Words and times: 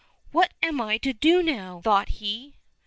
"What 0.31 0.55
am 0.63 0.81
I 0.81 0.97
to 0.97 1.13
do 1.13 1.43
now?" 1.43 1.79
thought 1.83 2.09
he. 2.09 2.55